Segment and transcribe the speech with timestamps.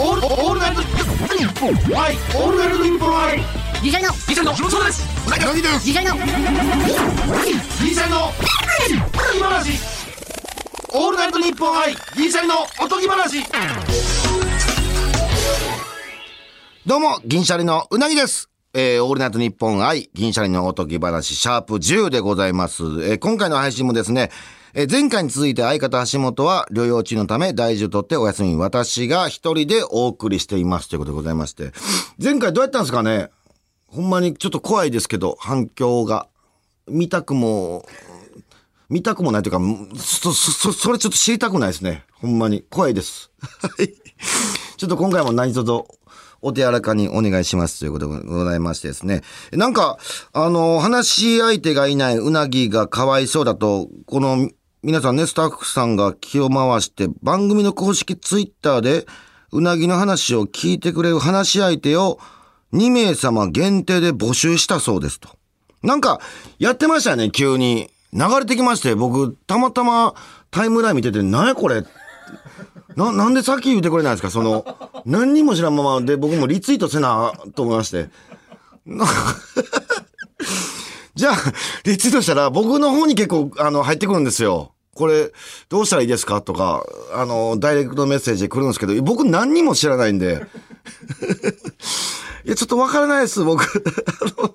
[0.00, 3.38] オールオールナイトニッポンはいオールナイトニッポンはい
[3.82, 8.30] ギリシャリのギシャリの木本そうですうなぎのギリシャリのギリシャリの
[9.36, 9.72] 今話
[10.94, 13.42] オールナイトニッポンはいギリシャリのおとぎ話
[16.86, 18.48] どうも、銀シャリのうなぎです。
[18.72, 22.82] えー、オールナイトニッポン愛、銀シャリのおとぎ話、シャープ10でございます。
[22.82, 24.30] えー今回の配信もですね、
[24.74, 28.56] え前回に続いて相方橋本は療養中のため大事を取ってお休み。
[28.56, 31.72] 私が一人でお送りしていますということでございまして。
[32.22, 33.30] 前回どうやったんですかね？
[33.86, 36.28] ほんまにちょっと怖いですけど、反響が。
[36.86, 37.86] 見たくも、
[38.88, 39.60] 見たくもないというか、
[39.98, 42.04] そ、そ、そそれちょっと知りたくないですね。
[42.12, 42.64] ほんまに。
[42.70, 43.30] 怖いです。
[43.40, 43.88] はい。
[44.76, 45.72] ちょっと今回も何卒
[46.40, 49.22] お手柔らかにお願いしますということでございましてですね。
[49.52, 49.98] なんか、
[50.32, 54.50] あの、話し相手がいないうなぎがかわいそうだと、この
[54.80, 59.06] 皆さんね、スタッフさんが気を回して番組の公式ツイッターで
[59.50, 62.20] うなぎの話を聞いてくれる話し相手を
[62.72, 65.30] 2名様限定で募集したそうですと。
[65.82, 66.20] なんか、
[66.60, 67.90] やってましたね、急に。
[68.12, 70.14] 流れてきまして、僕、たまたま
[70.52, 71.82] タイムライン見てて、何やこれ？
[72.94, 74.30] な、なんでさっき言ってくれないんですか？
[74.30, 74.64] その、
[75.06, 78.10] 何にも知らんままで僕もリツイートせな、と思いまして。
[81.18, 81.36] じゃあ、
[81.82, 84.72] リツイートしたら僕の方に結構、あの、入ってくるんですよ。
[84.94, 85.32] これ、
[85.68, 86.42] どうしたらいいですか？
[86.42, 90.46] とか、あの、ダイレクトメッセージで来るんですけど、僕何にも知らないんで。
[92.46, 93.64] いや、ちょっとわからないです、僕。
[93.64, 93.66] あ
[94.42, 94.54] の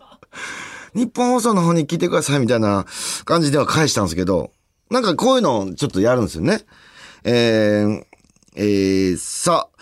[0.95, 2.85] 日本放送の方に聞いてくださいみたいな
[3.25, 4.51] 感じでは返したんですけど、
[4.89, 6.63] なんかこういうのをちょっとやるんですよね。
[7.25, 8.03] えー、
[8.55, 9.77] えー、さあ、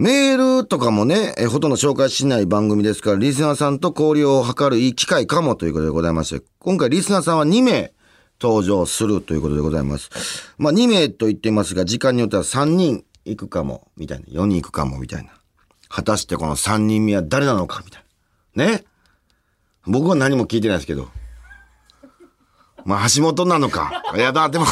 [0.00, 7.92] メールとかもね、えーほとんど紹介しない番組ですから、リスナーさんと交流を図るいい機会かもということでございまして、今回リスナーさんは2名
[8.40, 10.54] 登場するということでございます。
[10.56, 14.24] まあ2名と言っていますが、時間によっては3人行くかも、みたいな。
[14.28, 15.32] 4人行くかも、みたいな。
[15.90, 18.04] 果たしてこの3人目は誰なのか、みたい
[18.54, 18.64] な。
[18.64, 18.84] ね？
[19.84, 21.10] 僕は何も聞いてないですけど。
[22.86, 24.02] まあ、橋本なのか。
[24.16, 24.64] いや、だ、でも、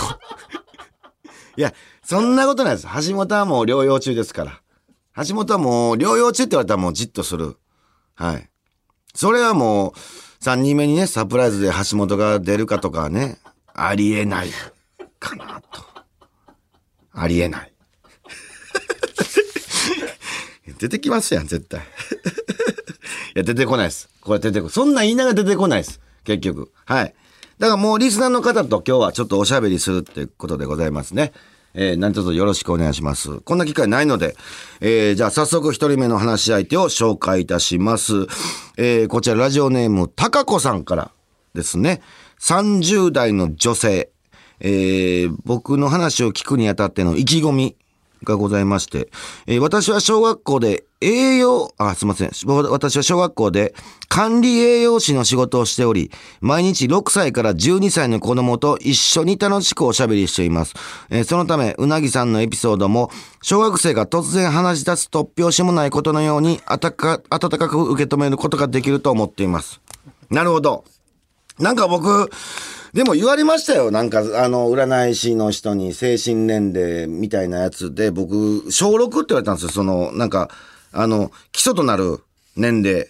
[1.58, 2.86] いや、そんなことないです。
[3.10, 4.62] 橋本はもう療養中ですから。
[5.26, 7.56] 橋本はもう療養中って言われたらもうじっとする。
[8.14, 8.48] はい。
[9.14, 9.92] それはもう、
[10.44, 13.38] 3人目にね、サプライズで橋本が出るかとかね、
[13.74, 14.48] ありえない
[15.18, 15.82] かなと。
[17.12, 17.72] ありえない。
[20.78, 21.80] 出てきますやん、絶対。
[23.34, 24.08] いや、出てこないです。
[24.20, 26.00] これ出てこそんな言いながら出てこないです。
[26.22, 26.70] 結局。
[26.84, 27.14] はい。
[27.58, 31.32] だからもうリスナーの方と今日はちょっとおしゃべりするっていうことでございますね。
[31.74, 33.40] えー、何卒よろしくお願いします。
[33.40, 34.36] こんな機会ないので、
[34.80, 38.26] えー、じゃあ早速一人目の話し相手を紹介いたします。
[38.76, 41.10] えー、こちらラジオネーム、たかこさんから
[41.54, 42.00] ですね。
[42.40, 44.10] 30代の女性。
[44.60, 47.76] えー、僕の話を聞くにあたっての意気込み
[48.24, 49.08] がございまして、
[49.46, 52.30] えー私は小学校で栄養、あ、すいません。
[52.70, 53.74] 私は小学校で
[54.08, 60.74] 管理栄養士の仕事をしており、毎日6歳から12歳の子供と一緒に楽しくおしゃべりしています。
[61.10, 63.10] えーそのため、うなぎさんのエピソードも、
[63.42, 69.80] 小学生が突然話し出す突拍子もないことのように、あたか、温かく受け止めることができると思っています。
[70.30, 70.84] なるほど。
[71.58, 72.30] なんか僕、
[72.98, 73.92] でも言われましたよ。
[73.92, 79.70] なんか、あの、占い師の人に精神年齢みたいなやつで、僕、小6って言われたんですよ。
[79.70, 80.50] その、なんか、
[80.90, 82.18] あの、基礎となる
[82.56, 83.06] 年齢。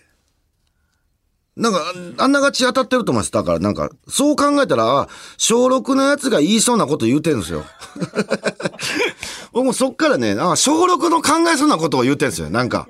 [1.56, 1.80] なんか、
[2.18, 3.32] あんながち当たってると思います。
[3.32, 7.64] だから、なんか、そう考えたら、小6のやつが言いそうなこと言うてるんですよ。
[9.54, 12.50] 僕もそっからね、あ小6の考えそうなことを言うてるんですよ。
[12.50, 12.88] なんか。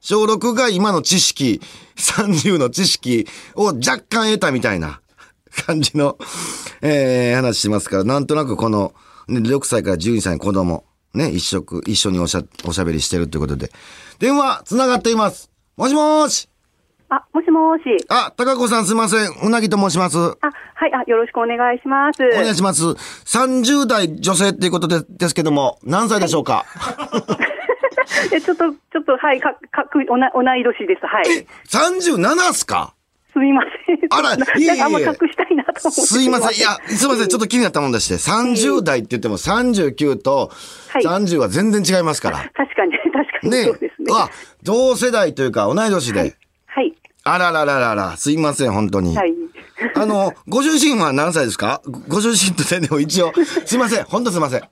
[0.00, 1.60] 小6が今の知識、
[1.96, 5.00] 30の知識を若干得たみたいな
[5.52, 6.18] 感じの、
[6.80, 8.94] えー、話しますから、なんとなくこの、
[9.28, 13.70] ね、6歳から12歳の子供、ね、一食、一緒におしゃ、おしゃべりしてるということで。
[14.18, 15.50] 電話、つながっています。
[15.76, 16.48] もしもーし。
[17.10, 17.82] あ、もしもし。
[18.08, 19.30] あ、高子さんすいません。
[19.42, 20.18] うなぎと申します。
[20.18, 22.22] おあ、はい、あ、よろしくお願いします。
[22.22, 22.84] 願いします。
[22.84, 26.64] 30代女性っていうことでですけども、何歳でしょうか、
[28.32, 31.06] え、ちょっと、ちょっと、はい、か、かく、おな、同い年です。
[31.06, 31.46] はい。
[31.68, 32.94] ?37 っすか？
[33.32, 33.98] すみません。
[34.10, 36.00] あらいえいえいえあんま隠したいなと思って。
[36.02, 36.58] すいません。
[36.58, 37.28] いや、すいません。
[37.28, 40.50] ちょっと気になったもんでして、30代って言っても39と
[40.90, 42.38] はい30は全然違いますから。
[42.54, 44.12] 確かに、確かに、ねそうですね。
[44.12, 44.28] あ、
[44.62, 46.36] 同世代というか同い年で。
[46.66, 46.94] はい。
[47.24, 49.16] あららららら、すいません、本当に。
[49.16, 49.32] はい。
[49.94, 51.80] あの、ご主人は何歳ですか？
[52.08, 53.32] ご主人とでも一応、
[53.64, 54.60] すいません、本当すいません。
[54.62, 54.68] あ、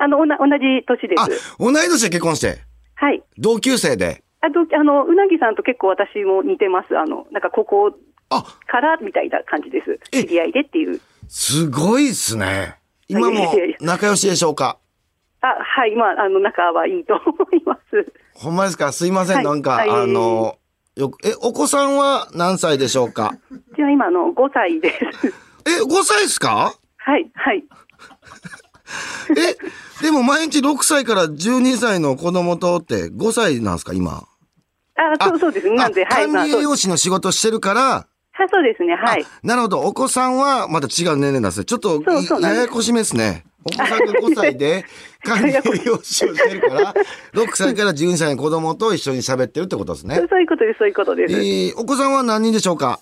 [0.00, 2.58] あの、同じ年であす。、同い年で結婚して、
[2.94, 3.22] はい。
[3.38, 4.22] 同級生で。
[4.42, 6.96] あと、あの、うなぎさんと結構私も似てます。
[6.98, 7.92] あの、なんかここ
[8.30, 10.00] あ、からみたいな感じです。
[10.12, 11.00] え知り合いでっていう。
[11.28, 12.76] すごいっすね。
[13.08, 14.78] 今も仲良しでしょうか？
[15.42, 17.22] あ、はい、まあ、あの、仲はいいと思
[17.52, 18.12] います。
[18.34, 18.92] ほんまですか？
[18.92, 20.56] すいません、はいなんか、はいあの、
[20.96, 23.34] よく、え、お子さんは何歳でしょうか？
[23.50, 24.98] うちは今、あの、5歳です。
[25.66, 26.72] え、5歳ですか？
[26.96, 27.64] はい、はい。
[30.00, 34.26] え、でも毎日6歳から12歳の子供とって5歳なんですか今？
[35.18, 35.76] あ、そうそうですね。
[35.76, 37.80] なんで、はい、管理栄養士の仕事してるから、
[38.32, 38.94] はい、そうですね。
[38.94, 39.22] はい。
[39.22, 39.80] あなるほど。
[39.80, 41.64] お子さんはまた違う年齢なんですね。
[41.64, 42.02] ちょっと
[42.40, 43.44] ややこしめですね。
[43.64, 44.84] お子さんが5歳で
[45.22, 46.94] 管理栄養士をしてるから、
[47.34, 50.40] 6歳から12歳の子供と一緒に喋ってるってことですねそう。
[50.40, 51.34] いうことです、そういうことです。
[51.34, 53.00] えー、お子さんは何人でしょうか？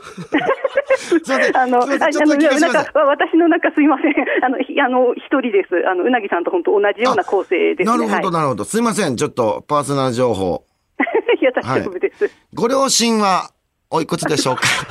[1.54, 4.14] あの、あちょっとだけ聞かせてくださいなんか、私の中すいません。
[4.44, 5.86] あの、ひあの、一人です。
[5.86, 7.96] あの、うなぎさんと本当同じような構成ですね。
[7.96, 8.64] なるほど、はい、なるほど。
[8.64, 9.16] すいません。
[9.16, 10.64] ちょっとパーソナル情報。
[11.40, 12.30] いや、大丈夫です。
[12.54, 13.50] ご両親は
[13.90, 14.62] おいくつでしょうか？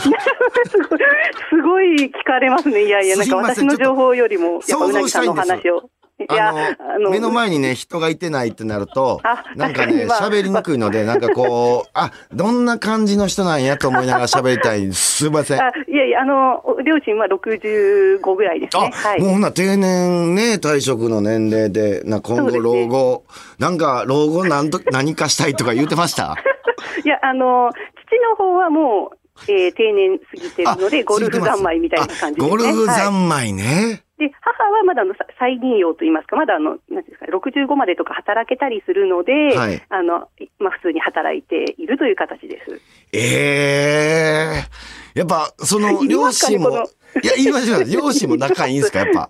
[1.49, 2.85] すごい、聞かれますね。
[2.85, 5.89] いやいや、なんか私の情報よりも、やっぱうなぎさんの話を。
[6.27, 14.91] あの、目の前にね、人がいてないってなるとあ、なんかね、喋りにくいので、なんかこう、あ、どんな感じの人なんやと思いながら 喋りたい。
[14.93, 15.61] すいません。
[15.61, 18.91] あいやいや、あの、お両親は65ぐらいですね。
[18.93, 19.21] あ、はい。
[19.21, 23.23] もうほんなら定年ね、退職の年齢で、な、今後老後、
[23.59, 26.35] なんか老後なんと、何かしたいとか言ってました？
[27.03, 27.69] いや、あの、
[28.07, 29.15] 父の方はもう、
[29.47, 32.45] えー定年過ぎてるので、ゴルフ三昧みたいな感じですね。
[32.45, 34.03] あゴルフはい三昧ね。
[34.19, 42.81] で、母はまだあのさ再任用といいますか、まだあの、なんですか、65までとか働けたりするので、はいあの、いまあ普通に働いているという形です。
[43.13, 46.85] ええやっぱ、その、 両親も、
[47.23, 47.83] いや、言いましょう。
[47.83, 49.29] 両親も仲いいんですか、やっぱ。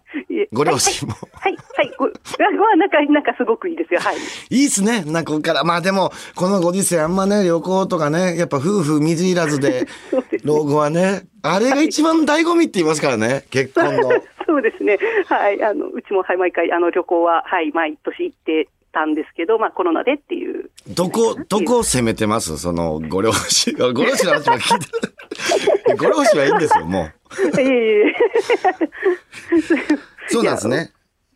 [0.52, 1.14] ご両親も。
[1.34, 2.12] はい、はい、ご、は、
[2.78, 4.18] なんか、なんかすごくいいですよ、はい。
[4.50, 5.04] いいっすね。
[5.04, 5.64] なんかここから。
[5.64, 9.88] まあでも、このご時世あんまね、旅行とかね、やっぱ夫婦水入らずで
[10.44, 14.10] 老後はね、あれが一番醍醐味って言いますからね、結婚の。
[14.46, 14.98] そうですね。
[15.28, 15.64] はい。
[15.64, 20.72] あの、うちも、はい、毎回、あの、旅行は、はい、毎年行ってたんですけど、まあ、コロナでっていう。
[20.88, 22.58] どこ、どこを攻めてます？
[22.58, 23.78] その、ご両親。
[23.94, 25.14] ご両親の話も聞いてる。
[25.98, 27.10] ご両親はいいんですよ、も
[27.58, 27.62] う。
[27.62, 28.16] いえいえ。
[30.30, 30.92] そうなんですね。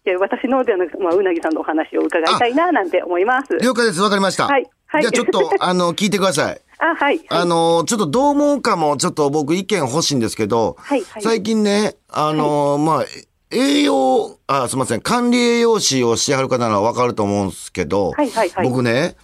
[0.06, 3.58] いや、私のではなく、まあ、うなぎさんのお話を伺いたいな、なんて思います。
[3.60, 4.02] 了解です。
[4.02, 4.48] わかりました。
[4.48, 6.62] はいはいじゃあちょっと、あの、聞いてください。
[6.78, 7.20] あ、はい。
[7.30, 13.06] あの、ちょっとどう思うかも、ちょっと僕意見欲しいんですけど、はいはい最近ね、あの、まあ、
[13.50, 19.16] 栄養、あ、すみません、管理栄養士をしてはる方ならわかると思うんですけど、はいはいはい僕ね、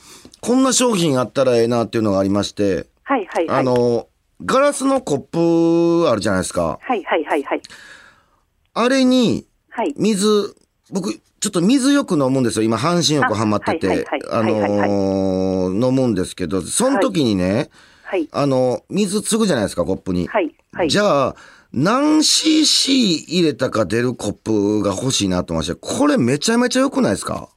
[0.42, 3.60] こんな商品あったらええなっていうのがありまして、はい、はい、はい。
[3.60, 4.08] あの、
[4.46, 5.20] ガラスのコッ
[6.04, 6.80] プあるじゃないですか。
[6.82, 7.62] はい、はい、はい、はい。
[8.74, 9.94] あれに、はい。
[9.98, 10.56] 水、
[10.92, 12.64] 僕、ちょっと水よく飲むんですよ。
[12.64, 17.70] 今、半身浴ハマってて、あのー飲むんですけど、その時にね、
[18.04, 18.28] はい。
[18.32, 20.28] あの、水継ぐじゃないですか、コップに。
[20.28, 20.56] はい。
[20.74, 20.90] はい。
[20.90, 21.36] じゃあ、
[21.72, 27.50] 何 cc 入れたか出るコップが欲しいなと思いまして、これめちゃめちゃ良くないですか？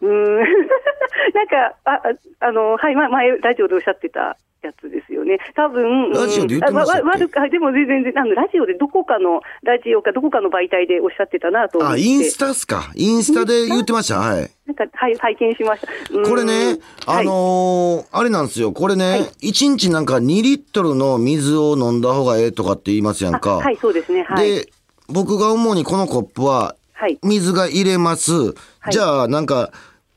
[0.00, 0.36] うーん。
[0.40, 5.38] なんか、あ、ああの、はい、ま前、ラジオでおっしゃってたやつですよね。
[5.54, 12.02] 多分、ラジオで言ってましたっ悪く、あでも全然、あの、ラジオでどこかの、ラジオかどこかの媒体でおっしゃってたなと思っあ、て。
[12.02, 12.90] インスタっすか？
[12.94, 14.18] インスタで言ってました？
[14.18, 14.50] はい。
[14.66, 16.28] なんか、はい、拝見しました。
[16.28, 18.72] これね、あのーあれなんですよ。
[18.72, 23.52] これね、1日なんか2リットルの水を飲んだ方がええとかって言いますやんか。
[23.52, 24.24] あはい、そうですね。
[24.24, 24.50] はい。
[24.50, 24.68] で、
[25.08, 27.18] 僕が思うにこのコップは、はい。
[27.22, 28.32] 水が入れます。
[28.32, 29.70] はいじゃあ、なんか、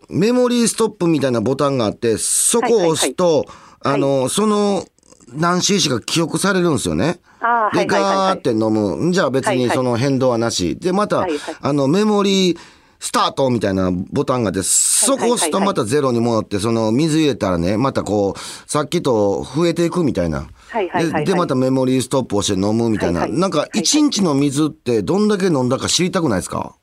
[0.09, 3.47] メモリーストップみたいなボタンがあって、そこを押すと、はい
[3.83, 4.85] あの、その
[5.33, 7.19] 何 cc か記憶されるんですよね。
[7.41, 9.13] あーで、はいはいはいはいガーって飲む。
[9.13, 10.75] じゃあ別にはいはいその変動はなし。
[10.77, 12.57] で、また、はいはいあの、メモリー、
[13.01, 20.39] スタートみたいなボタンがあって、そこを押すとまたゼロに戻って、その水入れたらね、またこう、さっきと増えていくみたいな。
[20.39, 23.21] はいはいはいはいで、でまたメモリーストップをして飲むみたいな。
[23.21, 26.75] はいはいなんか、はいはい1日の水ってどんだけ飲んだか知りたくないですか？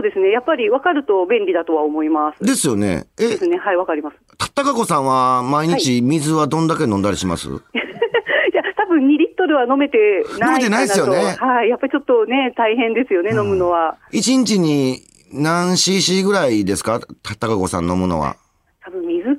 [0.00, 0.30] そうですね。
[0.30, 2.42] やっぱり分かると便利だとは思います。
[2.42, 3.04] ですよね。
[3.18, 3.58] えで、すね。
[3.58, 4.16] はい、わかります。
[4.54, 10.48] たかこさんは毎日水はどんだけ飲んだりします、 いや、多分2リットルは飲めてない。
[10.48, 11.68] 飲めてないですよねはい。
[11.68, 13.96] やっぱりちょっとね、大変ですよね、飲むのは。
[14.10, 15.00] 一日に
[15.32, 17.00] 何 cc ぐらいですか？
[17.22, 18.36] たたかこさん飲むのは。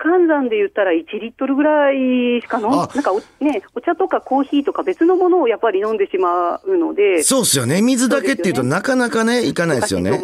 [0.03, 7.81] 換算で言ったら1リットルぐらいしか飲ん、あなんかおね、お茶とかコーヒーとか別のものをやっぱり飲んでしまうので、そうっすよね。
[7.81, 10.19] 水だけっていうとなかなかね、いかないですよね。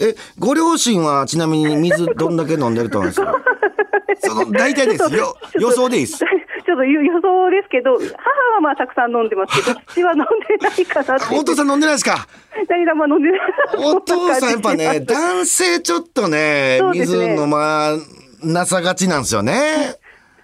[0.00, 3.34] え、ご両親はちなみに水どんだけ飲んでると思いますか？
[4.22, 5.14] その、大体です。
[5.14, 6.18] よ、予想でいいです。
[6.18, 8.04] ちょっと予想ですけど、母
[8.54, 11.34] はまあたくさん飲んでますけど、父は飲んでないかなって。
[11.34, 12.26] お父さん飲んでないですか？
[12.68, 13.40] 何がまあ飲んでない。
[13.78, 17.92] お父さんやっぱね、男性ちょっとねね水飲ま
[18.42, 19.96] なさがちなんですよね。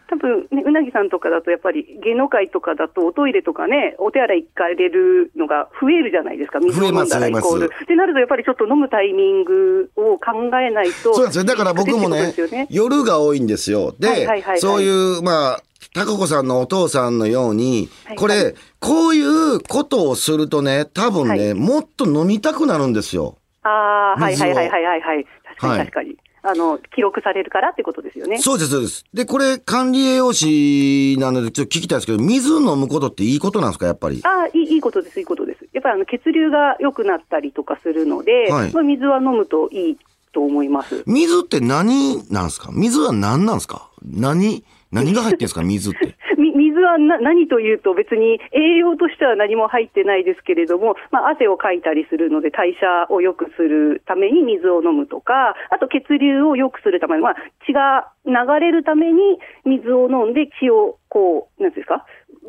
[0.08, 7.60] 多多分ね、うなぎさんとかだと、やっぱり芸能界とかだと、おトイレとかね、お手洗い行かれるのが増えるじゃないですか、水を飲んだらイコール。
[7.60, 10.92] 増えます増えってなると、やっぱりちょっと飲むタイミングを考えないと。
[10.92, 11.44] そうなんですよ。
[11.44, 13.94] だから僕もねね夜が多いんですよ。
[13.98, 15.62] で、はいはいはいはいそういう、まあ、
[15.94, 19.22] 高子さんのお父さんのように、はいこれ、こうい
[19.56, 23.38] うことをするとね、多分ね、はいもっと飲みたくなるんですよ。
[23.62, 25.26] ああ、はいはいはいはいはいはい。
[25.44, 26.16] 確かはいに確かに。
[26.48, 28.38] あの、記録されるからってことですよね。
[28.38, 29.04] そうです、そうです。
[29.12, 34.20] で、これ、管理栄養士なので、ちょっと聞きたいですけど、水飲むことっていいことなんですか、やっぱり？
[34.24, 35.66] ああ、いいいいことです、いいことです。
[35.72, 39.98] やっぱりあの血流が良くなったりとかするので、はいまあ、水は飲むといい
[40.32, 41.02] と思います。
[41.06, 42.70] 水って何なんですか？
[42.72, 43.90] 水は何なんですか？
[44.04, 45.62] 何、何が入ってんですか？
[45.62, 46.14] 水って。
[46.38, 62.04] み水はな何というと、別に栄養としては何も入ってないですけれども、まあ、汗をかいたりするので、代謝を良くするために水を飲むとか、あと血流を良くするために、まあ、血が流れるために水を飲んで血をこう、なんですか、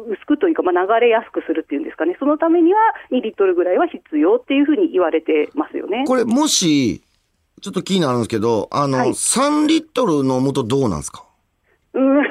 [0.09, 2.79] 薄くというか、まあ、流れやすくするっていうんですかね、そのためには
[3.11, 6.03] 2リットルぐらいは必要っていうふうに言われてますよね。
[6.05, 7.01] これ、もし、
[7.61, 9.09] ちょっと気になるんですけど、あの、はい。
[9.09, 11.23] 3リットル飲むとどうなんですか？
[11.97, 12.23] うん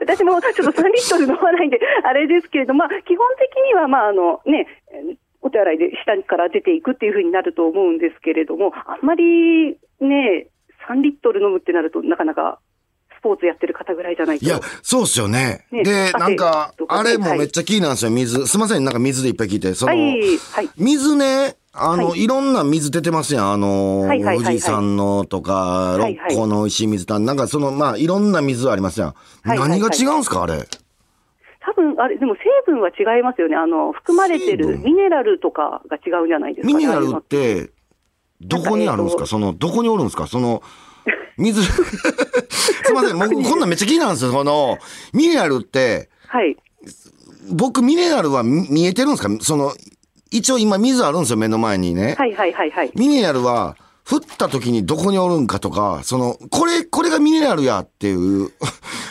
[0.00, 4.66] 私もちょっと3リットル飲まないんで、あれですけれども、まあ、基本的には、まあ、あのね、
[5.42, 10.48] お手洗いで下から出ていくっていうふうになると思うんですけれども、あんまりね、
[10.88, 12.58] 3リットル飲むってなると、なかなか
[13.18, 14.44] スポーツやってる方ぐらいじゃないと。
[14.44, 15.66] いや、そうっすよね。
[15.70, 18.46] ねで、汗なんかあれもめっちゃ気になるんですよ、水。
[18.46, 19.74] すいません、なんか水でいっぱい聞いて。
[19.74, 20.20] その、はい、
[20.54, 20.68] はい。
[20.76, 23.52] 水ね、あの、、はいろんな水出てますやん。
[23.52, 29.08] あの、はいはいはいはい富士山のとか、六甲の美味しい水とか、なんかその、まあ、いろんな水ありますやん。
[29.08, 30.68] はいはいはい何が違うんですか、あれ？
[31.64, 33.56] 多分あれ、でも成分は違いますよね。
[33.56, 36.74] あの、含まれてるミネラルとかが違うんじゃないですかね。
[36.74, 37.70] ミネラルって、
[38.42, 39.26] どこにあるんですか？
[39.26, 40.26] その、どこにおるんですか？
[40.26, 40.62] その、
[41.38, 41.70] 水、 す
[42.90, 44.32] いません、僕こんなんめっちゃ気になるんですよ。
[44.32, 44.76] この、
[45.14, 46.54] ミネラルって、はい。
[47.50, 49.30] 僕ミネラルは見見えてるんですか？
[49.40, 49.72] その、
[50.32, 52.14] 一応今水あるんですよ、目の前にね。
[52.18, 52.92] はいはいはいはい。
[52.96, 53.76] ミネラルは、
[54.10, 58.50] 降った時にどこにおるんかとか、その、これ、これがミネラルやっていう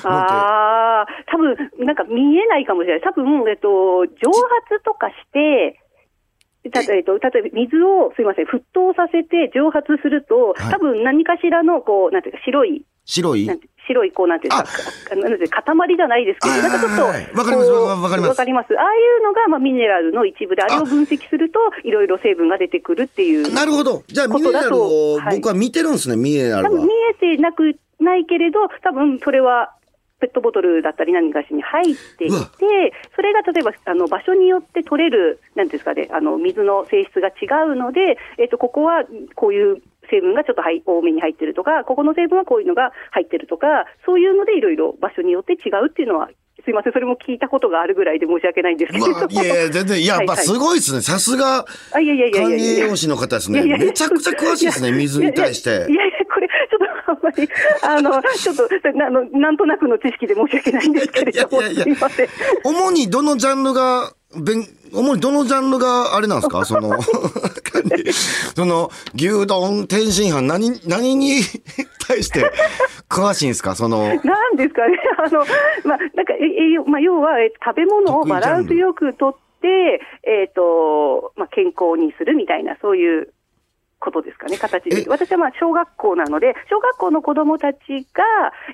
[0.03, 3.01] ああ、多分なんか見えないかもしれない。
[3.01, 5.79] 多分、えっと、蒸発とかして、
[6.69, 13.49] たえっと、例えば水を、すいません、沸騰させて蒸発すると、はい多分何かしらの、こう、なんていうか、白い、白い？
[13.87, 18.67] 白い、こう、なんていうんですか、なんていうか塊じゃないですけど、はいなんかちょっと、わかりますわわかりますわかります。
[18.79, 23.53] ああいうのが、まあ、ミネラルの一部で、あれを分析すると、いろいろ成分が出てくるっていう。
[23.53, 24.03] なるほど。
[24.07, 26.93] じゃあミネラルを僕は見てるんですね、ミネラルは多分見。
[27.11, 29.73] えてなくないけれど、多分それは
[30.21, 32.35] ペットボトルだったり何かしに入っていて、
[33.15, 39.03] それが例えばあの場所によって取れる、なんですかね、あの水の性質が違うので、えっと、ここは
[39.35, 46.29] こういう成分がちょっとはい多めに入ってるとか、ここの成分はこういうのが入ってるとか、そういうのでいろいろ場所によって違うっていうのは、
[46.63, 49.13] すいません、それも聞いたことがあるぐらいで申し訳ないんですけれども。
[49.19, 51.01] まあ、いやいや、全然、いや、まあ、はいはいすごいですね。
[51.01, 53.63] さすが、管理栄養士の方ですね。
[53.63, 55.95] めちゃくちゃ詳しいですね、水に対していやいや
[56.31, 57.49] これ、ちょっとあんまり、
[57.81, 62.27] あの、ちょっと、なあのなんとなくの知識で申し訳ないんですけれども、いやいやいやすみません。
[62.63, 66.63] 主にどのジャンルが、弁主にどのジャンルがあれなんですか？
[66.65, 66.91] その、
[68.55, 71.41] その、牛丼、天津飯、何、何に
[72.07, 72.51] 対して
[73.09, 73.75] 詳しいんですか？
[73.75, 75.39] その、なんですかね、あの、
[75.85, 83.33] まあ、なんか、え栄養、まあ、要は、えっと食べ物をバランスよくとって、えっ、と、まあ、健康にするみたいな、そういう
[84.01, 85.03] ことですかね、形え。
[85.03, 85.09] で。
[85.09, 87.77] 私はまあ、小学校なので、小学校の子供たち
[88.13, 88.23] が、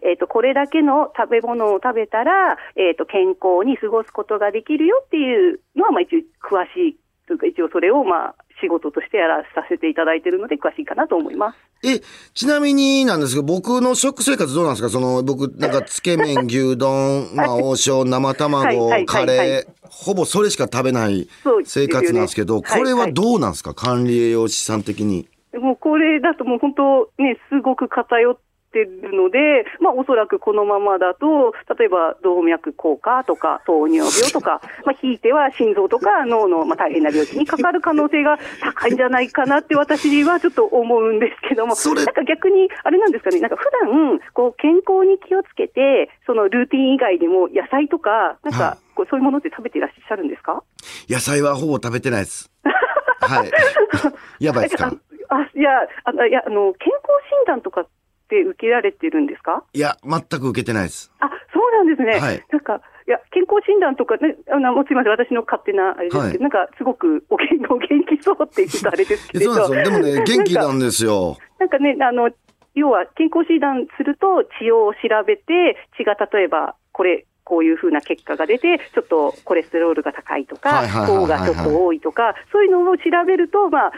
[0.02, 11.58] えっ、と、これだけの食べ物を食べたら、えっ、と、健康に過ごすことができるよっていうのは、まあ、一応、詳しいというか、一応それを、まあ、仕事としてやらさせていただいているので、詳しいかなと思います。
[11.86, 12.00] え、
[12.34, 14.90] ちなみになんですけど、僕の食生活どうなんですか？
[14.90, 18.36] その、僕、なんか、つけ麺、牛丼、まあ、王将、生はい。
[18.36, 18.78] 卵はい。
[18.90, 21.28] はい、カレー、ほぼそれしか食べない
[21.66, 23.74] 生活なんですけど、これはどうなんですか？
[23.74, 25.28] 管理栄養士さん的に。
[25.54, 28.38] もうこれだともう本当ね、すごく偏っ
[28.72, 50.64] てるので、まあおそらくこのままだと、例えば動脈硬化とか糖尿病とか、 まあひいては心臓とか脳のまあ大変な病気にかかる可能性が高いんじゃないかなって私はちょっと思うんですけども、それなんか逆にあれなんですかね、なんか普段こう健康に気をつけて、そのルーティン以外でも野菜とか、なんはかこうそういうものって食べていらっしゃるんですか？
[51.08, 52.50] 野菜はほぼ食べてないです。
[53.22, 53.52] はい。
[54.44, 54.92] やばいですか？
[55.30, 55.70] あ、いや、
[56.06, 57.88] あの、いや、あの、健康診断とかっ
[58.30, 59.64] て受けられてるんですか？
[59.74, 61.12] いや、全く受けてないです。
[61.20, 62.18] あ、そうなんですね。
[62.20, 69.54] はいなんか、いや、健康診断とかね、あの、もうすみません、私の勝手なあれですけど、はいなんか、すごくお元お元気そうって言うとあれですけれど。
[69.54, 70.02] そうなんですよ。
[70.02, 71.38] でもね、元気なんですよ。
[71.60, 72.30] なんかね、あの、
[72.76, 83.92] 要は健康診断すると血を調べて、血が例えばこれ、こういうふうな結果が出て、ちょっとコレステロールが高いとか糖がちょっと多いとか、そういうのを調べると、まあ、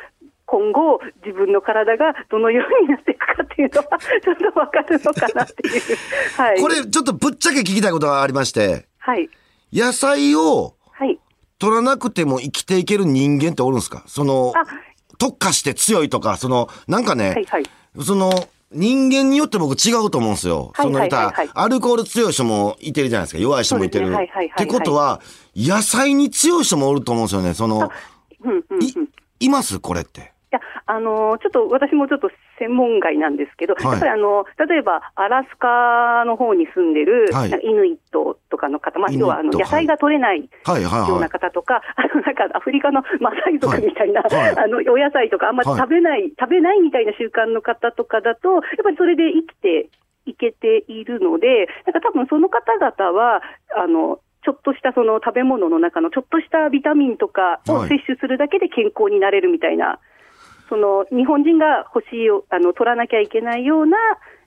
[0.45, 5.81] 今後、自分の体がどのようになっていくかっていうのは、 ちょっとわかるのかなっていう。
[6.37, 6.61] はい。
[6.61, 9.29] これ、ちょっとぶっちゃけ聞きたいことがありまして、はい。
[9.73, 11.19] 野菜をはい。
[11.57, 14.03] 取らなくても生きていける人間っておるんですか？
[14.05, 14.63] そのあ、
[15.17, 17.63] 特化して強いとか、その、なんかね、はいはい。
[18.01, 18.31] その、
[18.71, 20.71] 人間によって僕違うと思うんですよ。
[20.75, 23.39] はいその、はいはいはい言ったらアルコール強い人もいてるじゃないですか。
[23.39, 24.11] 弱い人もいてる。
[24.11, 25.21] はいはいはいはいってことは、
[25.55, 27.53] 野菜に強い人もおると思うんですよね。
[27.53, 27.89] その、
[28.41, 28.83] うんうんうん。
[28.83, 28.93] い、
[29.39, 29.79] います？
[29.79, 30.19] これって。
[30.21, 33.83] いや、あのちょっと私もちょっと専門外なんですけど、はい。
[33.85, 37.49] やっぱりあの、例えばアラスカの方に住んでる、はい。
[37.49, 41.29] イヌイットとかの方、まあ、要はあの野菜が取れないようなはい。
[41.29, 44.33] 方とか、あのなんかアフリカのマサイ族みたいな、はい。
[44.33, 44.57] はい。
[44.65, 45.79] あのお野菜とかあんまりはい。
[45.79, 49.89] 食べない、食べないみたいな習慣の方とかだと、やっぱりそれで生きて
[50.25, 53.41] いけているので、なんか多分その方々は、
[53.75, 57.89] あの、ちょっとしたその食べ物の中のちょっとしたビタミンとかをはい。
[57.89, 59.99] 摂取するだけで健康になれるみたいな、
[60.69, 63.97] その日本人が欲しいよあの取らなきゃいけないような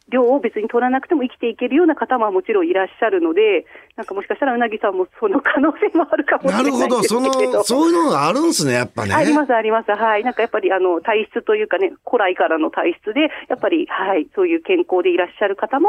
[0.08, 3.64] 量を別に取らなくても生きていけるような方ももちろんいらっしゃるので、
[3.96, 6.96] なんかもしかしたらうなぎさんもその可能性もあるかもしれなですけど。
[6.96, 7.02] ないるほど。
[7.02, 9.14] その、そういうのがあるんすね、やっぱね。
[9.14, 9.90] あります、あります。
[9.90, 10.24] はい。
[10.24, 15.88] なんかやっぱり、あの、体質というかね、古来からの体質で、やっぱり、はい、そういう健康でいらっしゃる方も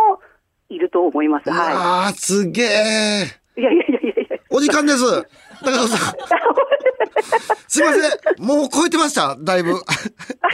[0.69, 1.49] いると思います。
[1.49, 3.42] はああ、すげえ。
[3.57, 3.61] い。
[3.61, 4.37] いやいやいやいやいや。
[4.49, 5.03] お時間です。
[5.63, 6.15] 高野さん。
[7.67, 8.45] すいません。
[8.45, 9.35] もう超えてました。
[9.39, 9.71] だいぶ。
[9.71, 9.73] あ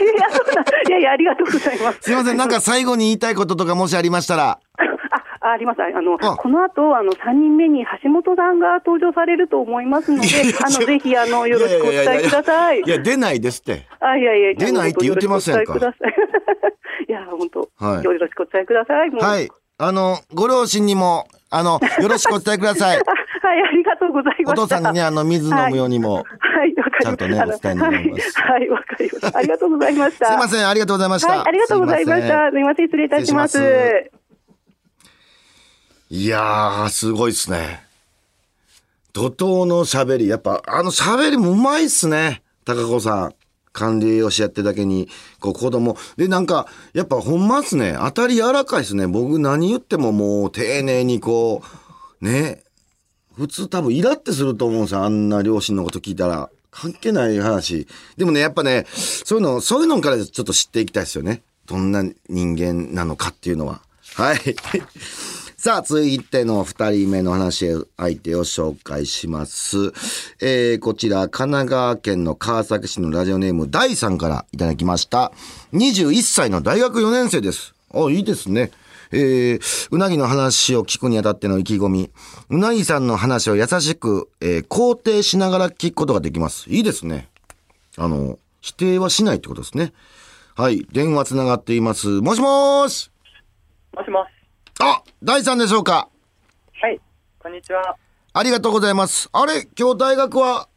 [0.02, 1.98] いやいや、そいやいや、ありがとうございます。
[2.02, 2.36] すいません。
[2.36, 4.58] なんか最後に言いたいこととかもしありましたら。
[5.42, 5.82] あ、あります。
[5.82, 10.28] あの、あこの後、あの、3人目に橋本さんが登場されると思いますので、
[10.62, 12.80] あの、ぜひ、あの、よろしくお伝えください。
[12.80, 13.86] いや、出ないですって。
[14.00, 15.78] あ、いやいや、出ないって言ってませんかい
[17.08, 19.10] いや、本当、はいよろしくお伝えください。
[19.10, 19.48] もうはい。
[19.82, 22.98] あの、ご両親にも、あの、よろしくお伝えください。
[22.98, 23.00] あ
[23.42, 24.52] はい、ありがとうございました。
[24.52, 26.16] お父さんにね、あの、水飲むようにも。
[26.16, 26.34] はい、わか
[26.66, 27.02] りました。
[27.02, 29.38] ちゃんとねお伝えになりますはい、はいわかりました。
[29.38, 30.26] ありがとうございました。
[30.26, 30.68] すいません。
[30.68, 31.28] ありがとうございました。
[31.32, 32.50] はい、ありがとうございました。
[32.50, 34.10] すみません、失礼いたします。
[36.10, 37.82] いやー、すごいっすね。
[39.14, 40.28] 怒涛の喋り。
[40.28, 42.42] やっぱ、あの喋りもうまいっすね。
[42.66, 43.34] 高子さん。
[43.72, 45.96] 管理栄養士やってだけに、こう子供。
[46.16, 47.96] で、なんか、やっぱほんまっすね。
[47.98, 49.06] 当たり柔らかいっすね。
[49.06, 51.62] 僕何言ってももう丁寧にこ
[52.20, 52.62] う、ね。
[53.34, 55.04] 普通多分イラってすると思うんですよ。
[55.04, 56.50] あんな両親のこと聞いたら。
[56.70, 57.86] 関係ない話。
[58.16, 61.42] でもね、やっぱね、そういうの、そういうのからちょっと知っていきたいですよね。
[61.66, 63.80] どんな人間なのかっていうのは。
[64.14, 64.38] はい。
[65.62, 67.66] さあ、続いての二人目の話
[67.98, 69.92] 相手を紹介します。
[70.40, 75.32] えー、こちら、神奈川県の川崎市のラジオネーム、大さんからいただきました。
[75.74, 77.74] 21歳の大学4年生です。
[77.92, 78.70] あ、いいですね。
[79.12, 82.10] えー、うなぎの話を聞くにあたっての意気込み。
[82.48, 86.70] うなぎさんの話を優しく、えー肯定しながら聞くことができます。
[86.70, 87.28] いいですね。
[87.98, 89.92] あの、否定はしないってことですね。
[90.56, 90.86] はい。
[90.90, 92.08] 電話つながっています。
[92.22, 93.10] もしもーし
[93.94, 94.39] もしもし。
[94.82, 96.08] あ、大さんでしょうか？
[96.80, 96.98] はい、
[97.38, 97.96] こんにちは。
[98.32, 99.28] ありがとうございます。
[99.30, 100.68] あれ今日大学は、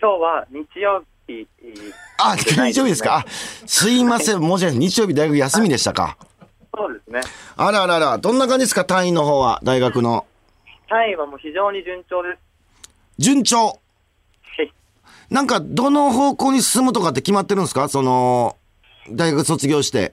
[0.00, 1.46] 今日は日曜日。
[2.18, 3.18] あ、日曜日ですか？
[3.18, 4.40] あすいません。
[4.40, 4.78] 申し訳ない。
[4.78, 6.18] 日曜日大学休みでしたか？
[6.76, 7.20] そうですね。
[7.56, 8.18] あらあらあら。
[8.18, 8.84] どんな感じですか？
[8.84, 10.26] 単位の方は、大学の。
[10.88, 12.38] 単位はもう非常に順調です。
[13.18, 13.66] 順調。
[13.66, 13.74] は
[14.64, 14.72] い。
[15.30, 17.88] なんか、どの方向に進むとかって決まってるんですか？
[17.88, 18.56] その、
[19.12, 20.12] 大学卒業して。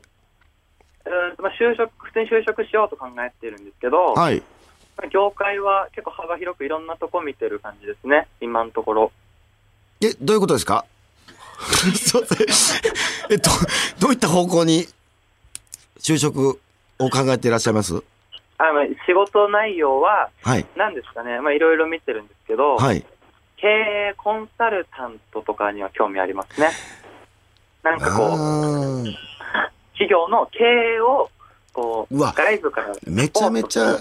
[1.08, 4.42] うーんとまあ、就職、普通に就職しようと考えてるんですけど、はい。
[4.98, 9.12] まあ業界は結構幅広くいろんなとこ見てる感じですね、今のところ。
[10.02, 10.86] え、どういうことですか？
[13.30, 13.50] えっと、
[14.00, 14.86] どういった方向に
[16.00, 16.60] 就職
[17.00, 17.96] を考えていらっしゃいます？
[18.60, 20.66] あまあ仕事内容は、はい。
[20.76, 23.06] 何ですかね、まあ、いろいろ見てるんですけど、はい。
[23.58, 26.70] 経営コンサルタントとかには興味ありますね。
[27.84, 29.04] なんかこう、
[29.98, 31.30] 企業の経営を、
[31.74, 33.98] こう、うわ外部からめちゃめちゃ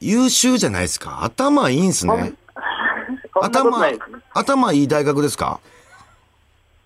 [0.00, 1.20] 優秀じゃないですか。
[1.24, 2.32] 頭いいんすね。
[3.32, 4.18] そ んなことないですね。
[4.32, 5.60] 頭いい大学ですか？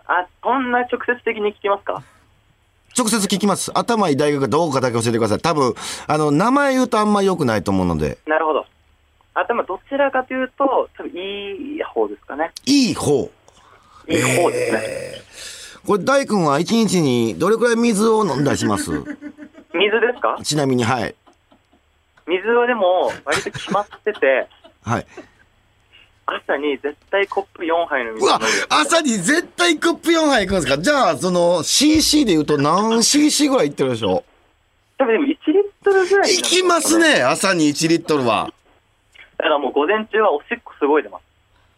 [0.06, 2.02] あ、そんな直接的に聞きますか？
[2.96, 3.72] 直接聞きます。
[3.74, 5.40] 頭いい大学がどこかだけ教えてください。
[5.40, 5.74] 多分、
[6.06, 8.64] あの、名前言うとあんま良くないと思うので、なるほど。
[9.34, 12.52] 頭どちらかというと、多分いい方ですかね。
[12.66, 13.28] いい方。
[14.08, 15.22] いい方ですね。
[15.86, 18.90] これ、大君は一日にどれくらい水を飲んだりします？
[18.90, 19.04] 水
[20.00, 20.38] ですか？
[20.42, 21.14] ちなみに、はい。
[22.26, 24.48] 水はでも、割と決まってて、
[24.82, 25.06] はい。
[26.26, 28.48] 朝に絶対コップ4杯の水うわを飲む。
[28.70, 30.78] 朝に絶対コップ4杯いくんですか？
[30.78, 34.24] じゃあ、その、CC で言うと何 CC ぐらいいってるでしょ？
[34.96, 35.36] 多分でも1リッ
[35.84, 36.98] トルぐらい、いきます。
[36.98, 38.50] ね、朝に1リットルは。
[39.36, 41.23] だからもう午前中はおしっこすごい出ます。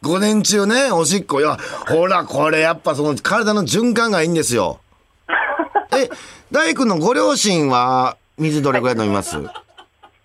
[0.06, 1.40] 午前中ね、おしっこ。
[1.40, 1.56] いや、
[1.88, 4.80] ほら、これやっぱその体の循環がいいんですよ。
[5.96, 6.08] え、
[6.50, 9.36] 大工のご両親は水どれぐらい飲みます？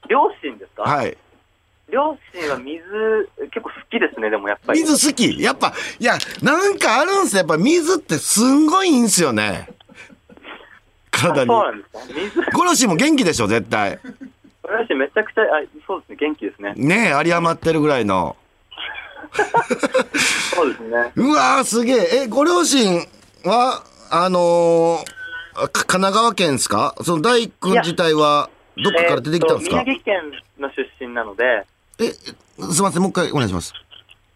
[0.10, 0.84] 両親ですか？
[0.84, 1.18] はい。
[1.90, 2.82] 両親は水、
[3.52, 4.80] 結構好きですね、でもやっぱり。
[4.82, 5.42] 水好き？
[5.42, 7.40] やっぱ、いや、なんかあるんすよ。
[7.40, 9.68] やっぱ水ってすんごいいいんすよね。
[11.10, 11.52] 体に。
[11.52, 12.14] あそうなんですか？
[12.14, 14.00] 水、ご両親も元気でしょ、絶対。
[14.64, 15.46] 私めちゃくちゃ、あ
[15.86, 16.74] そうですね、元気ですね。
[16.78, 18.38] ねえ、有り余ってるぐらいの。
[20.56, 21.12] そうですね。
[21.16, 22.10] うわー、すげえ。
[22.24, 23.08] え、ご両親
[23.46, 26.96] は、あのー、か神奈川県ですか？
[27.04, 31.66] その大工自体は、どっかから出てきたんですか、えーと宮城県の出身なので、
[32.00, 32.12] え、
[32.72, 33.74] すいません、もう一回お願いします。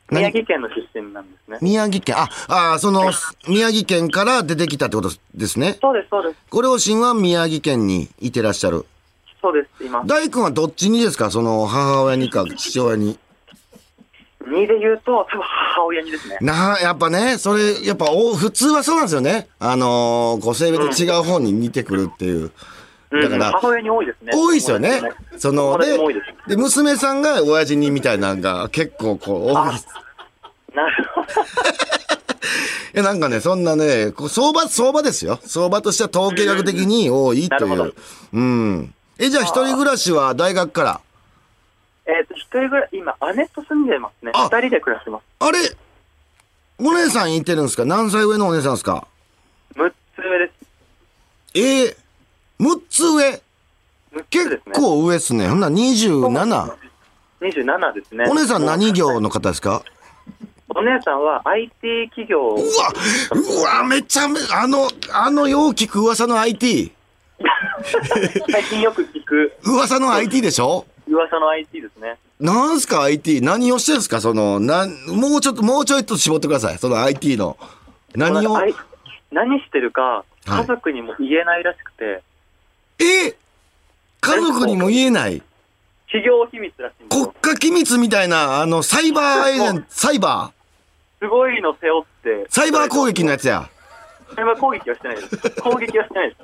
[0.09, 0.19] 何？
[0.19, 1.57] 宮城県の出身なんですね。
[1.61, 3.11] 宮城県、あ、あーその、
[3.47, 5.77] 宮城県から出てきたってことですね。
[5.81, 6.37] そうです、そうです。
[6.49, 8.85] ご両親は宮城県にいてらっしゃる。
[9.41, 10.03] そうです、今。
[10.05, 11.31] 大工はどっちにですか？
[11.31, 13.17] その、母親にか父親に。
[14.47, 16.37] 2で言うと、多分母親にですね。
[16.41, 19.47] なあ、やっぱね、それ、やっぱ、お、普通はそうなんですよね。
[19.59, 22.51] あのー、個性別違う方に似てくるっていう。
[23.11, 24.31] だからうん母親に多いですね。
[24.35, 25.01] 多いですよね。
[25.37, 25.97] その、で
[26.47, 29.87] で娘さんが親父にみたいなのが結構こう、多いです。
[30.75, 31.27] なるほど。
[32.93, 35.39] いや、なんかね、そんなね、相場、相場ですよ。
[35.45, 37.93] 相場としては統計学的に多いという。
[38.33, 38.93] うん。
[39.19, 40.99] え、じゃあ一人暮らしは大学から？
[42.07, 44.31] えっ、と、一人ぐらい、今、姉と住んでますね。
[44.35, 45.23] あ二人で暮らしてます。
[45.39, 45.59] あれ？
[46.77, 47.85] お姉さんいてるんですか？
[47.85, 49.07] 何歳上のお姉さんですか
[49.75, 51.57] ？6つ上です。
[51.57, 53.41] えー、6つ上？6
[54.23, 54.75] つ結ですね。
[54.75, 55.47] 構上っすね。
[55.47, 56.75] ほんなら 27?
[57.41, 58.25] 27ですね。
[58.29, 59.83] お姉さん何業の方ですか？
[60.77, 62.59] お姉さんは IT 企業うわ
[63.31, 66.91] うわめちゃめ、あの、あのよう聞く噂の IT。
[68.51, 70.85] 最近よく聞く噂の IT でしょ？
[71.07, 72.17] 噂の IT ですね。
[72.39, 73.41] なんすか IT?
[73.41, 74.19] 何をしてるんですか？
[74.21, 76.77] その、なん、もうちょっと、もうちょいと絞ってください。
[76.77, 77.57] その IT の。
[78.15, 78.57] 何を？
[79.31, 82.21] 何してるか、はい家族にも言えないらしくて、
[82.99, 83.35] え？
[84.21, 85.41] 家族にも言えない？
[86.07, 87.33] 企業秘密らしいんです国よ。
[87.41, 90.51] 家機密みたいな、あの、サイバーエージェント、サイバ
[91.19, 92.29] すごいの背負って。
[92.29, 93.67] ー、サイバー攻撃のやつや。
[94.35, 95.37] サイバー攻撃はしてないです。
[95.61, 96.35] 攻撃はしてないで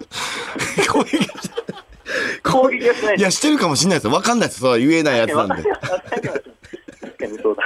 [0.81, 0.89] す。
[0.91, 1.17] 攻撃
[2.43, 3.17] 攻撃はしてない。
[3.17, 4.13] いや、してるかもしんないですよ。
[4.13, 4.61] わかんないです。
[4.61, 5.55] そう言えないやつなんで。
[5.55, 5.63] 確
[7.17, 7.63] かにそうだ。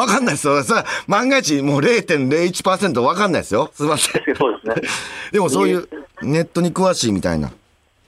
[0.00, 0.62] わかんないですよ。
[0.62, 3.70] さ、万が一もう0.01%わかんないですよ。
[3.74, 4.22] すいません。
[4.36, 4.88] そうですね。
[5.32, 5.88] でもそういう
[6.22, 7.50] ネットに詳しいみたいな。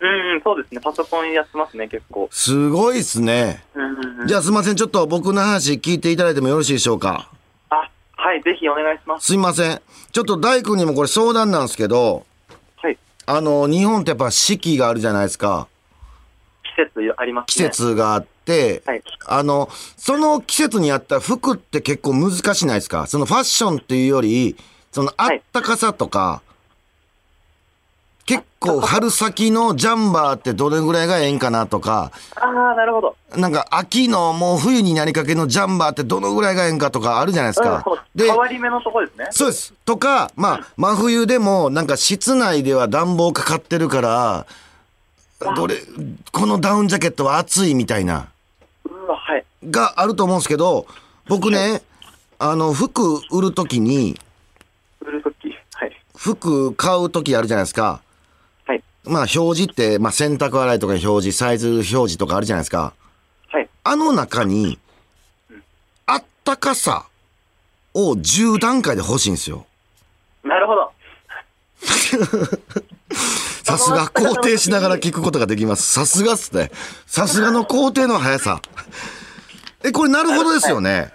[0.00, 0.80] うんうん、そうですね。
[0.82, 2.28] パソコンやってますね、結構。
[2.30, 3.64] すごいっすね。
[4.26, 4.76] じゃあすいません。
[4.76, 7.30] ちょっと僕の話聞いていただいてもよろしいでしょうか？
[7.70, 9.26] あ、はい、ぜひお願いします。
[9.26, 9.80] すいません。
[10.12, 12.24] ちょっと大工にもこれ相談なんですけど、はい。
[13.26, 15.68] あの、日本ってやっぱ四季があるじゃないですか。
[16.62, 17.46] 季節ありますね。
[17.46, 24.56] 季節があって、はいあの、その季節に合った服って結構難しないですかそのファッションっていうより、
[24.92, 26.42] そのあったかさとか、
[28.26, 33.16] 結構春先のジャンバーってどれぐらいがええんかなとか、ああ、なるほど。
[33.36, 38.02] なんか秋のもう冬になりかけのジャンバーってどのぐらいがええんかとかあるじゃないですうんかこの。
[38.14, 39.26] で、変わり目のとこですね。
[39.30, 39.74] そうです。
[39.84, 44.46] とか、まあ、真冬でも、なんか室内では暖房かかってるから、
[45.54, 45.76] どれ、
[46.32, 48.28] このダウンジャケットは暑いみたいな、
[48.86, 49.44] うわ、はい。
[49.64, 50.86] があると思うんですけど、
[51.28, 51.82] 僕ね、
[52.38, 54.18] あの、服売るときに、
[55.00, 55.48] 売るとき。
[55.74, 55.92] はい。
[56.16, 58.00] 服買うときあるじゃないですか。
[59.04, 59.14] はい。
[59.14, 62.94] まあ、表示って、まあ、洗濯洗いとか表示、サイズ表示とかあるじゃないですか。
[63.48, 63.68] はい。
[63.84, 64.78] あの中に、
[66.06, 67.06] あったかさ
[67.94, 69.66] を10段階で欲しいんですよ。
[70.42, 70.92] なるほど。
[73.64, 75.90] さすが肯定しながら聞くことができます。
[75.90, 76.70] さすがっすね。
[77.06, 78.60] さすがの肯定の速さ。
[79.82, 81.12] え、これなるほどですよね。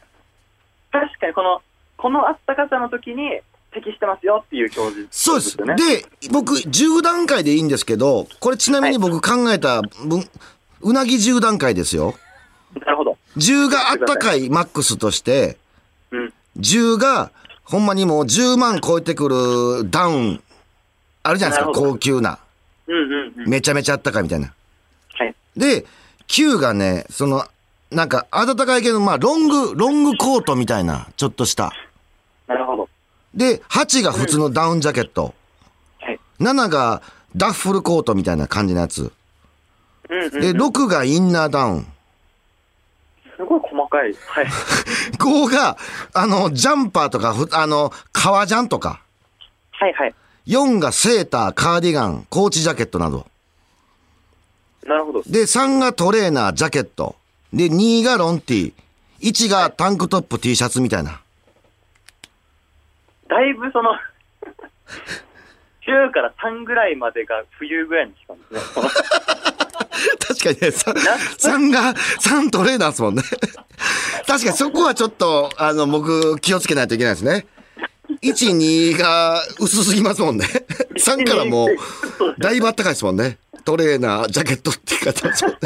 [0.92, 1.62] 確かに、この、
[1.98, 3.40] このあったかさの時に
[3.72, 5.58] 適してますよっていう表示、そうです。
[5.58, 10.28] で、僕、10段階でいいんですけど、これちなみに僕考えた分、
[10.82, 12.16] うなぎ10段階ですよ。
[12.82, 13.18] なるほど。
[13.38, 15.58] 10があったかいマックスとして、
[16.12, 16.34] うん。
[16.60, 17.32] 10が、
[17.64, 20.44] ほんまにもう10万超えてくるダウン、
[21.22, 22.40] あるじゃないですか、高級な。
[22.88, 23.50] うんうんうん。
[23.50, 24.52] めちゃめちゃあったかいみたいな。
[25.14, 25.36] はい。
[25.56, 25.86] で、
[26.28, 27.46] 9がね、その、
[27.92, 31.72] なんか、暖かいけど、まあ、ロング、ロングコートみたいな、ちょっとした。
[33.34, 35.34] で、8が普通のダウンジャケット。
[36.00, 36.20] はい。
[36.40, 37.02] 7が
[37.36, 39.12] ダッフルコートみたいな感じのやつ。
[40.10, 41.88] うんうん、で、6がインナーダウン。
[43.38, 44.14] すごい細かい。
[44.28, 44.48] はい。
[45.18, 45.78] 5が、
[46.14, 49.02] あの、ジャンパーとか、ふあの、革ジャンとか。
[49.72, 50.16] はいはい。
[50.48, 53.28] 4がセーター、カーディガン、コーチジャケットなど。
[54.86, 55.24] なるほど。
[55.24, 57.16] で、3がトレーナー、ジャケット。
[57.54, 58.74] で、2がロンティー。
[59.22, 61.22] 1がタンクトップ、T シャツみたいな。
[63.40, 63.92] だいぶその、
[65.88, 68.90] 10から3ぐらいまでが冬ぐらいの期間ですね。
[70.28, 73.24] 確かにね、3, が、3トレーナーですもんね。
[74.28, 77.48] 確かにそこはちょっと、あの、僕、気をつけないといけないですね。
[78.22, 80.46] 1、2が薄すぎますもんね。
[80.98, 81.70] 3からもう、
[82.40, 83.38] だいぶあったかいですもんね。
[83.64, 85.60] トレーナー、ジャケットって言い方ですもんね。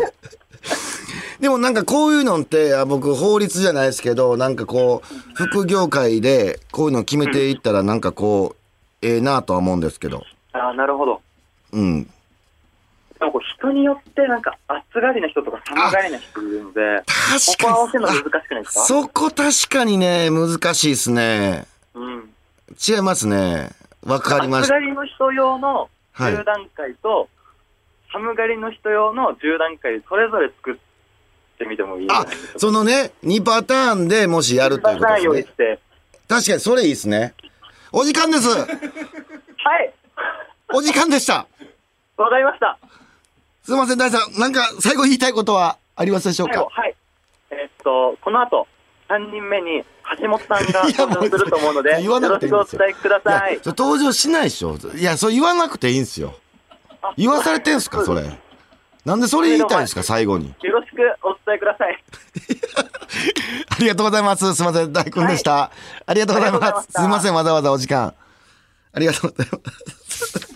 [1.43, 8.55] でもなんかこういうのって、あ僕法律じゃないですけど、なんかこう、副業界でこういうの決めていったらなんかこ
[9.01, 10.23] う、ええなとは思うんですけど。
[10.53, 11.21] ああ、なるほど。
[11.73, 12.03] うん。
[12.05, 12.09] で
[13.25, 17.03] もこう人によってなんか暑がりな人とか寒がりな人いるので、
[17.59, 18.85] ここ合わせるの難しくないですか？
[18.85, 21.65] そこ確かにね、難しいですね。
[21.93, 22.29] うん。
[22.87, 23.71] 違いますね。
[24.05, 24.75] わかりました。
[24.75, 27.27] 暑がりの人用のはい10段階と、
[28.13, 30.75] 寒がりの人用の10段階それぞれ作っ
[31.63, 32.25] てみてもいいあ
[32.57, 35.79] そのね、2パターンでもしやるということですね。
[36.27, 37.33] 確かにそれいいですね。
[37.91, 38.49] お時間です。
[38.49, 38.67] はい
[40.75, 41.45] お時間でした。
[42.17, 42.77] わかりました。
[43.63, 44.39] すいません、大さん。
[44.39, 46.65] なんか最後言いたいことはありますでしょうか？
[46.69, 46.95] はい。
[47.51, 48.67] えーっと、この後、
[49.09, 49.83] 3人目に
[50.21, 54.77] 橋本さんがいやもう登場すると思うので、言わなくていいんよろしくお伝えくださいい登場しないでしょ。
[54.95, 56.33] いや、それ言わなくていいんですよ。
[57.17, 58.23] 言わされてんすか、それ。
[59.05, 60.47] なんでそれ言いたいんですか、最後に。
[60.47, 62.03] よろしくお伝えください。
[63.69, 64.55] ありがとうございます。
[64.55, 65.71] すいません、大君でした。
[66.05, 66.63] ありがとうございます。
[66.63, 68.13] ありがとうございましたすいません、わざわざお時間。
[68.93, 69.59] ありがとうございま
[70.09, 70.53] す。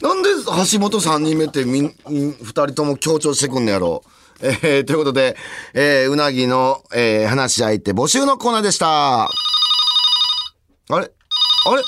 [0.00, 0.30] なんで
[0.72, 4.46] 橋本3人目ってみん、2人とも強調してくんのやろう。
[4.46, 5.36] えー、ということで、
[5.74, 9.24] えー、うなぎの、えー、話し相手募集のコーナーでした。
[9.24, 9.28] あ
[10.90, 10.94] れ？
[10.94, 11.00] あ
[11.74, 11.82] れ？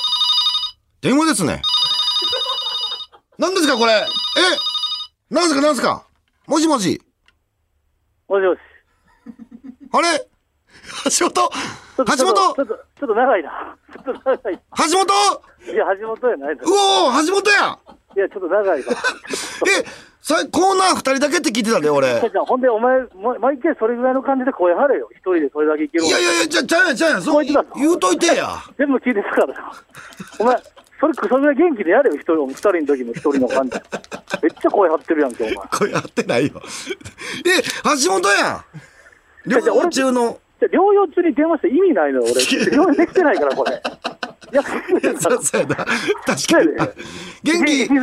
[1.00, 1.62] 電話ですね。
[3.38, 3.92] 何ですかこれ？
[3.92, 4.00] え？
[5.30, 6.04] 何ですか何ですか？
[6.46, 7.00] もしもし
[8.28, 8.58] もしもし。
[9.92, 10.26] あれ？
[11.18, 11.50] 橋本？
[11.96, 12.16] 橋本？
[12.16, 13.76] ちょっと、ちょっと長いな。
[13.94, 14.60] ちょっと長い。
[14.90, 15.72] 橋本？
[15.72, 16.62] いや、橋本やないの。
[16.62, 17.78] うおー橋本や
[18.16, 18.86] いや、ちょっと長いな。
[18.90, 19.84] え、
[20.22, 22.18] さコーナー二人だけって聞いてたで、俺。
[22.20, 25.08] ほんで、お前、も毎回それぐらいの感じで声張れよ。
[25.12, 28.56] 一人でそれだけいけるいやいやいや、じゃ、じゃあや、じゃあや、そう言うといてや。
[28.78, 29.72] 全部聞いてたからな。
[30.40, 30.56] お前、
[31.00, 32.16] それ、それぐらい元気でやれよ。
[32.16, 33.78] 一人、二人の時も一人の感じ。
[34.42, 35.54] めっちゃ声張ってるやんけ、お前。
[35.72, 36.52] 声合ってないよ。
[37.46, 37.62] え、
[38.04, 38.64] 橋本や
[39.46, 39.48] ん。
[39.48, 40.38] 療養中の。
[40.60, 42.42] じゃあ療養中に電話して意味ないのよ、俺。
[42.42, 43.80] 療養できてないから、これ。
[44.52, 45.76] いや、そうそうやな。
[45.76, 46.76] 確かに
[47.44, 47.98] 元気い、ざ、い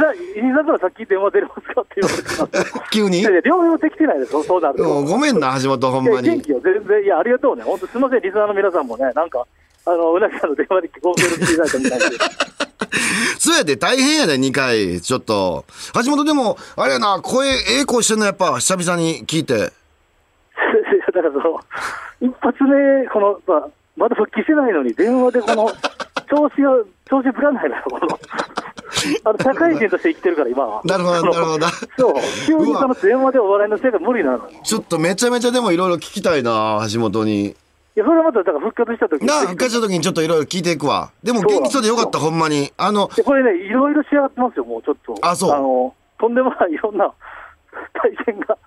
[0.55, 2.79] ざからさっき電話出れますかって言われて。
[2.89, 3.19] 急に？
[3.19, 6.29] いやいや療養できてないですよ、そうなるごめんな、橋本、ほんまに。
[6.29, 9.45] 元気よ、全然、いや、ありがとうね、本当、すみません、リスナーの皆さんもね、なんか、
[9.85, 12.05] あの、うなぎさんの電話でご協力していただいたみたいで、
[13.39, 15.01] そうやで、大変やで、2回。
[15.01, 15.65] ちょっと。
[16.03, 19.53] 橋本でも、あれやな、声、ええ声してんの、やっぱ、久々に聞いて。
[19.57, 19.71] だか
[21.21, 21.59] らその、
[22.21, 25.71] 一発目、この、まあ、まだ復帰してないのに、電話でこの、
[26.29, 28.19] 調子が、調子ぶらないのよ、この、
[29.23, 30.81] あの、社会人として生きてるから、今は。
[30.83, 31.67] なるほど、なるほど。
[31.97, 32.13] そう、
[32.45, 34.37] 急にその電話でお笑いのせいが無理なの。
[34.37, 37.55] いちょっとめちゃめちゃでもいろいろ聞きたいな、橋本に。
[37.99, 41.11] や、それはまた、だから復活した時になあ、復活した時にちょっといろいろ聞いていくわ。
[41.23, 42.71] でも元気そうでよかった、ほんまに。
[42.77, 45.15] あの、でこれね、いろいろ仕上がってますよ、もうちょっと。
[45.21, 47.11] あそうの、とんでもないいろんな
[47.93, 48.57] 体験が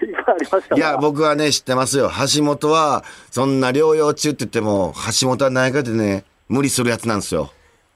[0.76, 2.10] いや、僕はね、知ってますよ。
[2.34, 7.50] 橋本は、そんな療養中って言っても、橋本は何かでね、無理するやつなんですよ。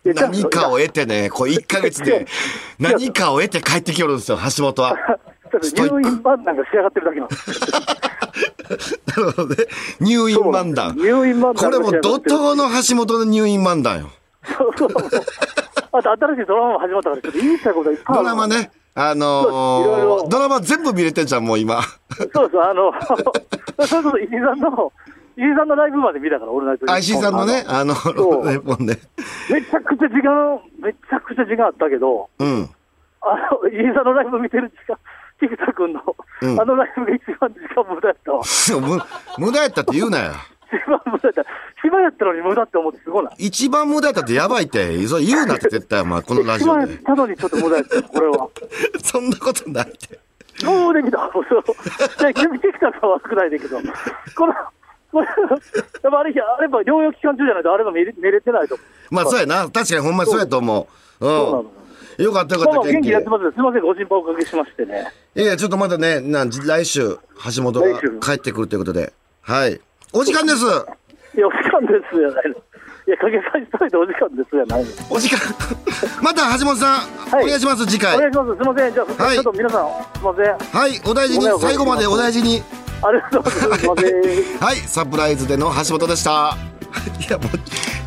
[0.04, 2.26] 何かを得てね、こう1ヶ月で
[2.78, 4.96] 何かを得て帰ってきよるんですよ、橋本は。
[5.60, 7.56] ちょっと入院版なんか仕上がってるだけなんですよ。
[9.06, 9.56] なるほどね。
[10.00, 10.96] 入院漫談。
[10.96, 14.10] 入院漫談これも怒涛の橋本の入院漫談よ。
[14.58, 14.90] そうそう。
[15.92, 18.16] あと新しいドラマも始まったから、ちょっと言いたいことがいっぱい。
[18.16, 18.46] ドラマ。
[18.48, 18.70] ね。
[18.96, 21.82] あのろー、ドラマ全部見れてんじゃん、もう今。
[22.32, 22.92] そうそう、あの、
[23.86, 24.92] それこそ石井さんの、
[25.36, 28.96] 石井さんのライブまで見たから、俺ナイトニッポン IC さんのね、あの、そうね、もんね。
[29.50, 32.70] めちゃくちゃ時間、めちゃくちゃ時間あったけど、うん。
[33.20, 34.96] あの、石井さんのライブ見てる時間、
[35.48, 36.00] 菊田君の、
[36.42, 38.42] うんあのライブが一番時間無駄やったわ。
[39.38, 40.32] む無駄やったって言うなよ。
[40.72, 41.44] 一番無駄やった。
[41.82, 43.30] 暇やったのに無駄って思ってすごいな。
[43.38, 45.06] 一番無駄やったってやばいって。
[45.06, 47.02] それ言うなって絶対、お前、このラジオで暇やっ。
[47.02, 48.48] たのにちょっと無駄やったよ、これは。
[49.02, 50.18] そんなことないって。
[50.62, 51.44] どうできたそう。
[52.18, 53.78] じゃあ、菊田君は悪くないだけど、
[54.36, 54.54] この、
[55.12, 59.14] これ、やっぱあれ、あれば療養期間中じゃないと、あれば見れ見れてないと思う。
[59.14, 59.68] まあ、そうやな。
[59.70, 60.88] 確かにほんまにそうやと思
[61.20, 61.24] う。
[61.24, 61.83] そうなのうん。
[62.18, 65.12] よかったよかった、元気やってますすみません、ご心配おかけしましてね。
[65.34, 67.18] いやいや、ちょっとまたね、なん来週、
[67.56, 69.12] 橋本が帰ってくるということで。
[69.42, 69.80] はい。
[70.12, 70.64] お時間です。
[71.36, 72.56] いや、お時間ですじゃないの。
[73.06, 74.90] いや、かけさせといてお時間ですじゃないの。
[75.10, 75.38] お時間
[76.22, 77.00] また橋本さん、
[77.30, 78.50] はいお願いします次回お願いします。
[78.52, 78.94] すみません。
[78.94, 80.78] じゃあ、はいちょっと皆さん、すみません。
[80.78, 82.62] はいお大事に最後までお大事に
[83.02, 83.84] ありがとうございます。
[84.64, 86.56] はいサプライズでの橋本でした
[87.20, 87.58] いやもう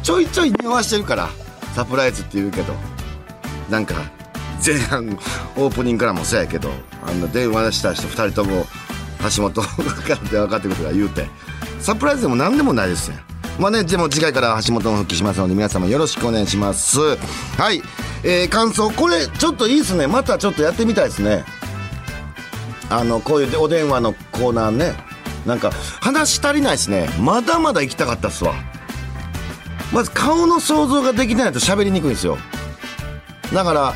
[0.01, 1.29] ちょいちょい匂わしてるから
[1.75, 2.73] サプライズって言うけど
[3.69, 3.95] なんか
[4.65, 5.07] 前半
[5.55, 6.69] オープニングからもそうやけど
[7.03, 8.65] あの電話した人2人とも
[9.35, 9.67] 橋本か
[10.09, 11.25] ら電話かってくるとか言うて
[11.79, 13.27] サプライズでも何でもないですね
[13.59, 16.99] まあねでも次回から橋本も復帰しますので皆様よろしくお願いします。
[16.99, 17.81] はい、
[18.23, 18.91] えー感想。
[18.91, 20.05] これちょっといいですね。
[20.05, 21.43] またちょっとやってみたいですね。
[22.89, 24.93] あのこういうお電話のコーナーね。
[25.47, 27.09] なんか話足りないですね。
[27.19, 28.53] まだまだ行きたかったっすわ。
[29.91, 32.37] まず顔の想像ができないと喋りにくいんですよ。
[33.53, 33.93] だから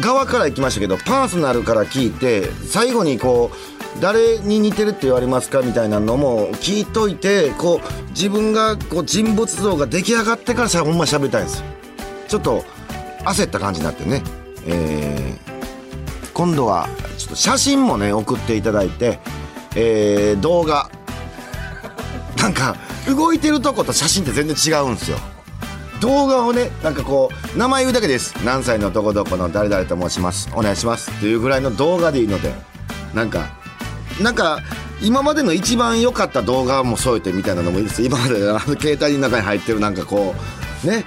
[0.00, 3.50] 側から行きましたけどパーソナルから聞いて最後にこ
[3.96, 11.66] う誰に似てるって言われますかみたいなのも聞いといてこう自分がこう人物像が出来上がってからさほんま喋りたいんですよ。
[12.28, 12.64] ちょっと
[13.24, 14.22] 焦った感じになってね。
[14.66, 15.48] えー
[16.34, 19.18] 今度はちょっと写真もね送っていただいて、
[19.74, 20.88] えー動画。
[22.40, 22.76] なんか
[23.08, 25.18] 動いてるとこと写真って全然違うんですよ。
[26.00, 28.34] 動画をねなんかこう名前言うだけです。
[28.44, 30.48] 何歳のどこどこの誰々と申します。
[30.54, 31.10] お願いします。
[31.10, 32.52] っていうぐらいの動画でいいので。
[33.14, 33.56] なんか
[34.20, 34.60] なんか
[35.00, 38.02] 今までの一番良かった動画も添えてみたいなのもいいです。
[38.02, 40.34] 今まであの携帯の中に入ってるなんかこ
[40.84, 41.04] うね。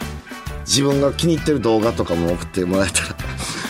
[0.66, 3.16] 自分が気に入ってる動画とかも送ってもらえたら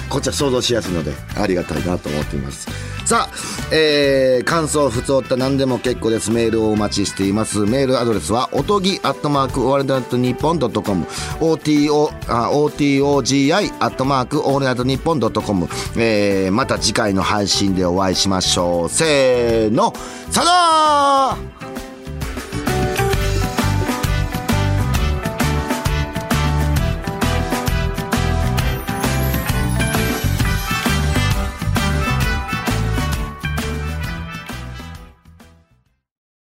[0.10, 2.68] こっちは想像しやすいのでありがたいなと思っています。
[3.06, 3.36] さあ、
[3.74, 6.32] えー、感想ふつおた何でも結構です。
[6.32, 7.60] メールをお待ちしています。
[7.60, 11.06] メールアドレスはおとぎアットマークオールナイトニッポンドットコム。
[11.40, 15.68] OTO、OTOGI アットマークオールナイトニッポンドットコム。
[15.98, 18.90] えーまた次回の配信でお会いしましょう。
[18.90, 19.94] せーの
[20.30, 21.61] さよなら